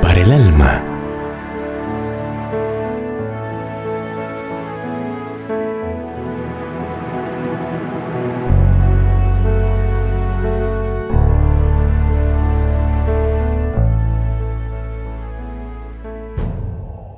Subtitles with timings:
[0.00, 0.82] Para el alma.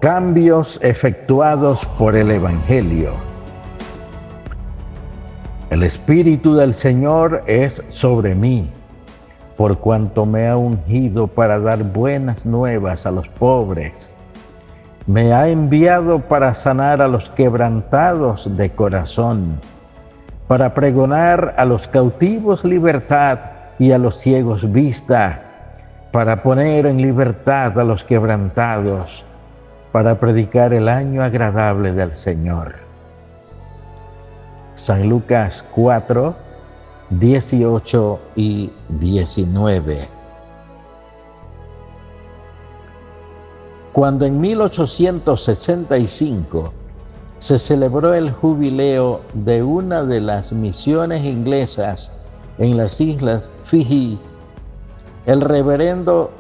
[0.00, 3.12] Cambios efectuados por el Evangelio.
[5.70, 8.68] El Espíritu del Señor es sobre mí
[9.58, 14.16] por cuanto me ha ungido para dar buenas nuevas a los pobres.
[15.08, 19.58] Me ha enviado para sanar a los quebrantados de corazón,
[20.46, 23.40] para pregonar a los cautivos libertad
[23.80, 25.40] y a los ciegos vista,
[26.12, 29.24] para poner en libertad a los quebrantados,
[29.90, 32.76] para predicar el año agradable del Señor.
[34.76, 36.47] San Lucas 4,
[37.10, 40.06] 18 y 19.
[43.94, 46.72] Cuando en 1865
[47.38, 54.18] se celebró el jubileo de una de las misiones inglesas en las islas Fiji,
[55.24, 56.30] el reverendo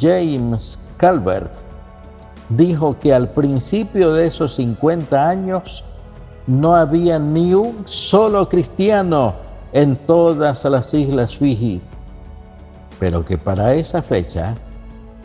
[0.00, 1.52] James Calvert
[2.48, 5.84] dijo que al principio de esos 50 años
[6.48, 9.45] no había ni un solo cristiano
[9.76, 11.82] en todas las islas Fiji,
[12.98, 14.54] pero que para esa fecha,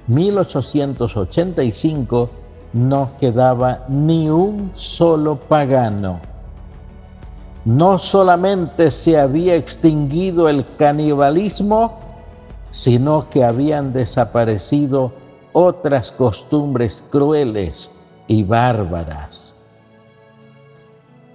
[0.08, 2.30] 1885,
[2.74, 6.20] no quedaba ni un solo pagano.
[7.64, 12.02] No solamente se había extinguido el canibalismo,
[12.70, 15.14] sino que habían desaparecido
[15.54, 19.56] otras costumbres crueles y bárbaras.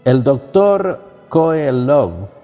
[0.04, 1.00] El doctor
[1.30, 2.36] Coelho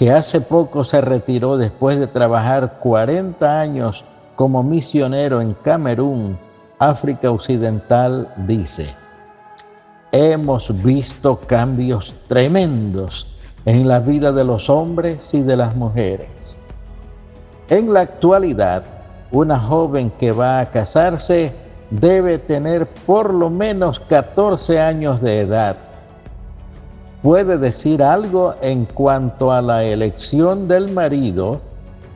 [0.00, 4.02] que hace poco se retiró después de trabajar 40 años
[4.34, 6.38] como misionero en Camerún,
[6.78, 8.94] África Occidental, dice,
[10.10, 13.26] hemos visto cambios tremendos
[13.66, 16.58] en la vida de los hombres y de las mujeres.
[17.68, 18.84] En la actualidad,
[19.30, 21.52] una joven que va a casarse
[21.90, 25.89] debe tener por lo menos 14 años de edad
[27.22, 31.60] puede decir algo en cuanto a la elección del marido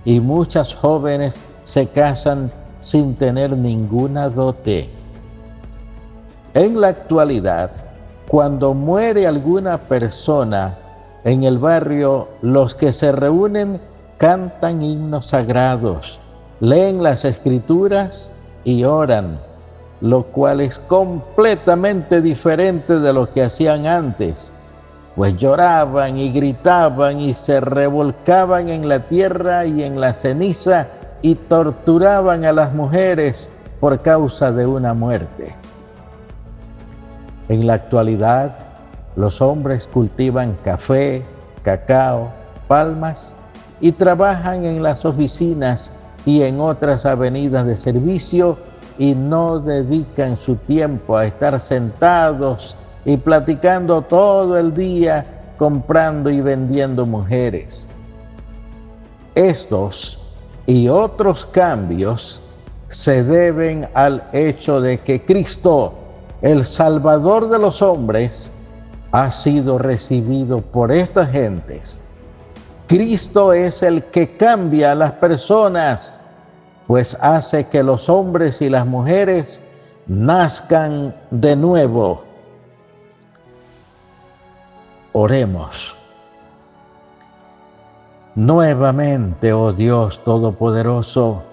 [0.04, 2.50] y muchas jóvenes se casan
[2.80, 4.88] sin tener ninguna dote.
[6.54, 7.70] En la actualidad,
[8.28, 10.78] cuando muere alguna persona
[11.24, 13.80] en el barrio, los que se reúnen
[14.18, 16.20] cantan himnos sagrados,
[16.60, 18.32] leen las escrituras
[18.62, 19.38] y oran,
[20.00, 24.52] lo cual es completamente diferente de lo que hacían antes
[25.16, 30.88] pues lloraban y gritaban y se revolcaban en la tierra y en la ceniza
[31.22, 35.54] y torturaban a las mujeres por causa de una muerte.
[37.48, 38.56] En la actualidad,
[39.16, 41.22] los hombres cultivan café,
[41.62, 42.32] cacao,
[42.66, 43.38] palmas
[43.80, 45.92] y trabajan en las oficinas
[46.26, 48.56] y en otras avenidas de servicio
[48.98, 56.40] y no dedican su tiempo a estar sentados y platicando todo el día, comprando y
[56.40, 57.88] vendiendo mujeres.
[59.34, 60.20] Estos
[60.66, 62.42] y otros cambios
[62.88, 65.92] se deben al hecho de que Cristo,
[66.42, 68.52] el Salvador de los hombres,
[69.12, 72.00] ha sido recibido por estas gentes.
[72.86, 76.20] Cristo es el que cambia a las personas,
[76.86, 79.62] pues hace que los hombres y las mujeres
[80.06, 82.24] nazcan de nuevo
[85.16, 85.94] Oremos.
[88.34, 91.44] Nuevamente, oh Dios Todopoderoso,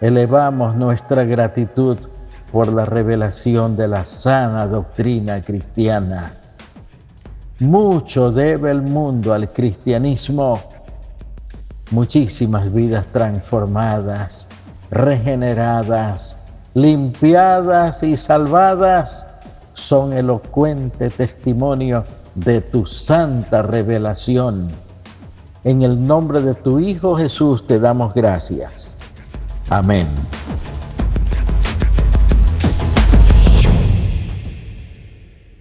[0.00, 1.98] elevamos nuestra gratitud
[2.50, 6.32] por la revelación de la sana doctrina cristiana.
[7.58, 10.62] Mucho debe el mundo al cristianismo,
[11.90, 14.48] muchísimas vidas transformadas,
[14.90, 19.26] regeneradas, limpiadas y salvadas
[19.74, 22.04] son elocuente testimonio
[22.34, 24.68] de tu santa revelación.
[25.64, 28.98] En el nombre de tu Hijo Jesús te damos gracias.
[29.68, 30.06] Amén.